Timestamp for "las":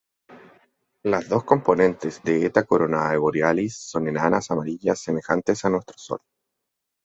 1.03-1.29